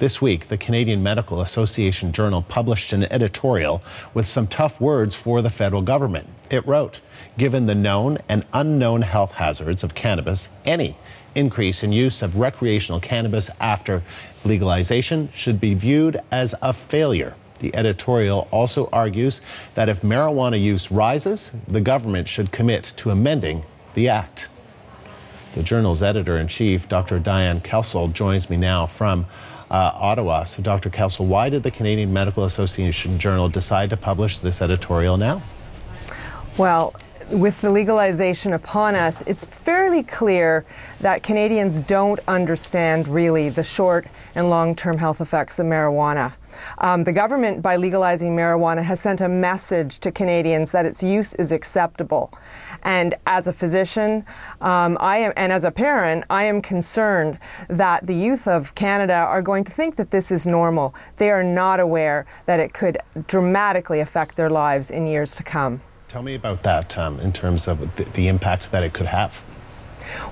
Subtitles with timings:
[0.00, 3.82] This week, the Canadian Medical Association Journal published an editorial
[4.14, 6.26] with some tough words for the federal government.
[6.50, 7.02] It wrote,
[7.36, 10.96] Given the known and unknown health hazards of cannabis, any
[11.34, 14.02] increase in use of recreational cannabis after
[14.42, 17.34] legalization should be viewed as a failure.
[17.58, 19.42] The editorial also argues
[19.74, 24.48] that if marijuana use rises, the government should commit to amending the act.
[25.52, 27.18] The journal's editor in chief, Dr.
[27.18, 29.26] Diane Kelsall, joins me now from
[29.70, 30.44] uh, Ottawa.
[30.44, 30.90] So, Dr.
[30.90, 35.42] Kelsall, why did the Canadian Medical Association Journal decide to publish this editorial now?
[36.58, 36.94] Well,
[37.30, 40.64] with the legalization upon us, it's fairly clear
[41.00, 46.34] that Canadians don't understand really the short and long term health effects of marijuana.
[46.78, 51.34] Um, the government, by legalizing marijuana, has sent a message to Canadians that its use
[51.34, 52.32] is acceptable.
[52.82, 54.24] And as a physician,
[54.60, 59.14] um, I am, and as a parent, I am concerned that the youth of Canada
[59.14, 60.94] are going to think that this is normal.
[61.18, 65.82] They are not aware that it could dramatically affect their lives in years to come.
[66.10, 69.40] Tell me about that um, in terms of the, the impact that it could have.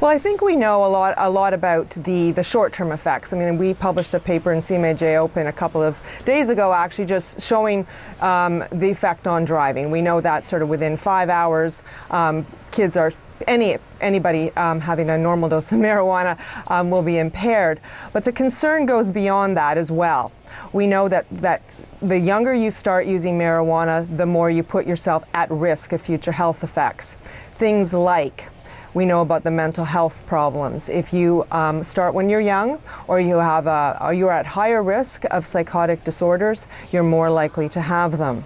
[0.00, 3.32] Well, I think we know a lot a lot about the, the short term effects.
[3.32, 7.06] I mean, we published a paper in CMAJ Open a couple of days ago, actually,
[7.06, 7.86] just showing
[8.20, 9.92] um, the effect on driving.
[9.92, 13.12] We know that sort of within five hours, um, kids are
[13.46, 17.80] any anybody um, having a normal dose of marijuana um, will be impaired.
[18.12, 20.32] But the concern goes beyond that as well.
[20.72, 25.24] We know that, that the younger you start using marijuana, the more you put yourself
[25.34, 27.16] at risk of future health effects.
[27.52, 28.50] Things like
[28.94, 30.88] we know about the mental health problems.
[30.88, 34.82] If you um, start when you're young, or you have a, or you're at higher
[34.82, 38.44] risk of psychotic disorders, you're more likely to have them.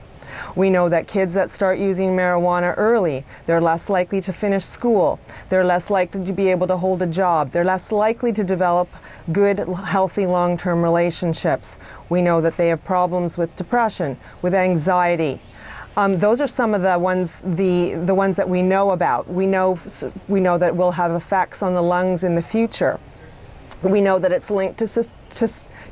[0.56, 5.20] We know that kids that start using marijuana early, they're less likely to finish school.
[5.48, 7.50] They're less likely to be able to hold a job.
[7.50, 8.88] They're less likely to develop
[9.32, 11.78] good, healthy long term relationships.
[12.08, 15.40] We know that they have problems with depression, with anxiety.
[15.96, 19.28] Um, those are some of the ones the the ones that we know about.
[19.28, 19.78] We know
[20.26, 22.98] we know that will have effects on the lungs in the future.
[23.82, 25.44] We know that it's linked to, to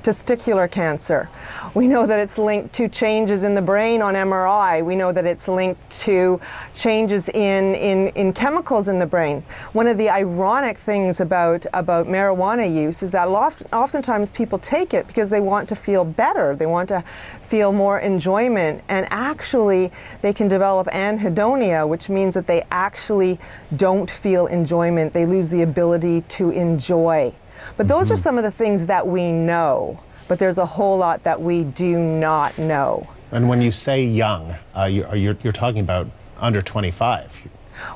[0.03, 1.29] testicular cancer.
[1.75, 4.85] We know that it's linked to changes in the brain on MRI.
[4.85, 6.41] We know that it's linked to
[6.73, 9.43] changes in, in, in chemicals in the brain.
[9.73, 15.09] One of the ironic things about, about marijuana use is that oftentimes people take it
[15.09, 16.55] because they want to feel better.
[16.55, 17.03] They want to
[17.49, 18.85] feel more enjoyment.
[18.89, 19.91] And actually,
[20.23, 23.41] they can develop anhedonia, which means that they actually
[23.77, 25.13] don't feel enjoyment.
[25.13, 27.35] They lose the ability to enjoy.
[27.77, 28.15] But those mm-hmm.
[28.15, 31.65] are some of the things that we know, but there's a whole lot that we
[31.65, 33.09] do not know.
[33.33, 37.41] And when you say young, uh, you're, you're, you're talking about under 25.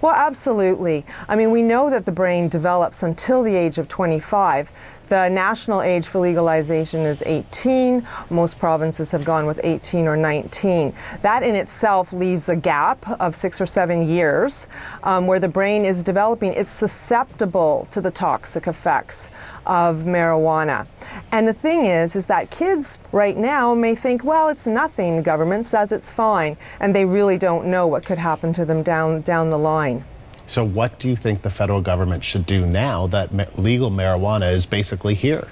[0.01, 1.05] Well, absolutely.
[1.29, 4.71] I mean, we know that the brain develops until the age of 25.
[5.09, 8.06] The national age for legalization is 18.
[8.31, 10.94] Most provinces have gone with 18 or 19.
[11.20, 14.66] That in itself leaves a gap of six or seven years
[15.03, 16.54] um, where the brain is developing.
[16.54, 19.28] It's susceptible to the toxic effects
[19.66, 20.87] of marijuana.
[21.31, 25.22] And the thing is, is that kids right now may think, well, it's nothing.
[25.22, 29.21] Government says it's fine, and they really don't know what could happen to them down
[29.21, 30.04] down the line.
[30.47, 34.66] So, what do you think the federal government should do now that legal marijuana is
[34.66, 35.49] basically here?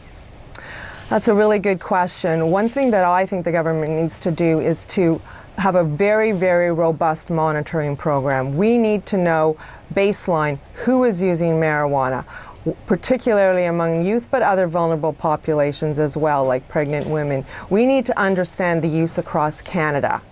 [1.08, 2.50] That's a really good question.
[2.50, 5.20] One thing that I think the government needs to do is to
[5.58, 8.56] have a very, very robust monitoring program.
[8.56, 9.56] We need to know
[9.92, 12.24] baseline who is using marijuana,
[12.86, 17.44] particularly among youth, but other vulnerable populations as well, like pregnant women.
[17.68, 20.22] We need to understand the use across Canada.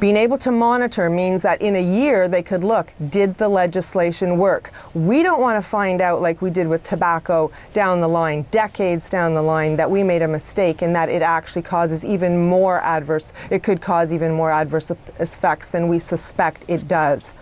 [0.00, 4.38] Being able to monitor means that in a year they could look, did the legislation
[4.38, 4.72] work?
[4.94, 9.10] We don't want to find out, like we did with tobacco down the line, decades
[9.10, 12.80] down the line, that we made a mistake and that it actually causes even more
[12.80, 17.34] adverse, it could cause even more adverse effects than we suspect it does.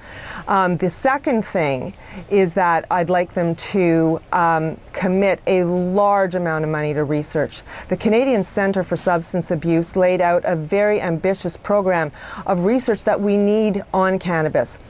[0.48, 1.94] Um, the second thing
[2.28, 7.62] is that I'd like them to um, commit a large amount of money to research.
[7.88, 12.10] The Canadian Centre for Substance Abuse laid out a very ambitious program
[12.48, 14.80] of research that we need on cannabis.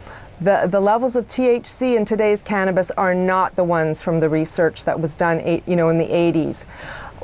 [0.40, 4.84] The, the levels of THC in today's cannabis are not the ones from the research
[4.84, 6.64] that was done eight, you know, in the 80s.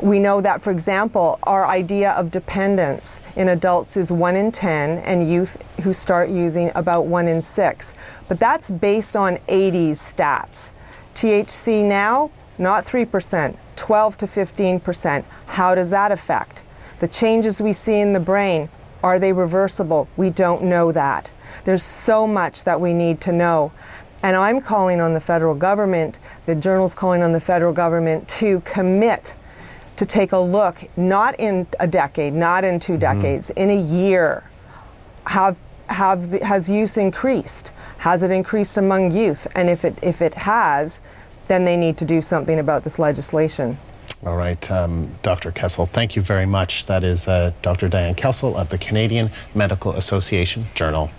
[0.02, 4.98] We know that, for example, our idea of dependence in adults is 1 in 10,
[4.98, 7.94] and youth who start using about 1 in 6.
[8.26, 10.72] But that's based on 80s stats.
[11.14, 15.24] THC now, not 3%, 12 to 15%.
[15.46, 16.64] How does that affect?
[16.98, 18.68] The changes we see in the brain,
[19.04, 20.08] are they reversible?
[20.16, 21.30] We don't know that.
[21.64, 23.70] There's so much that we need to know.
[24.22, 28.60] And I'm calling on the federal government, the journal's calling on the federal government to
[28.60, 29.36] commit
[29.96, 33.00] to take a look, not in a decade, not in 2 mm-hmm.
[33.00, 34.48] decades, in a year.
[35.26, 35.60] Have
[35.90, 37.72] have the, has use increased?
[37.98, 39.46] Has it increased among youth?
[39.54, 41.02] And if it if it has,
[41.46, 43.76] then they need to do something about this legislation.
[44.24, 45.52] All right, um, Dr.
[45.52, 46.86] Kelsall, thank you very much.
[46.86, 47.90] That is uh, Dr.
[47.90, 51.10] Diane Kelsall of the Canadian Medical Association Journal.